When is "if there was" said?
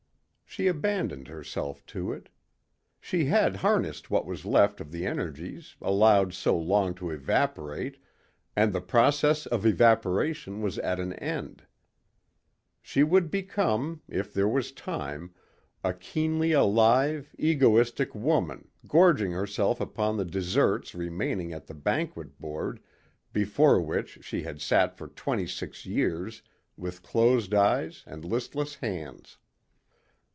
14.09-14.73